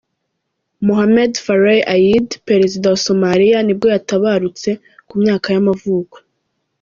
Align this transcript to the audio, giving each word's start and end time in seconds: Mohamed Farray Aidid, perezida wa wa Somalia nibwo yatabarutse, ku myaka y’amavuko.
Mohamed 0.87 1.33
Farray 1.45 1.81
Aidid, 1.85 2.37
perezida 2.47 2.87
wa 2.89 2.91
wa 2.93 2.97
Somalia 3.05 3.57
nibwo 3.63 3.87
yatabarutse, 3.93 4.69
ku 5.09 5.15
myaka 5.21 5.47
y’amavuko. 5.55 6.15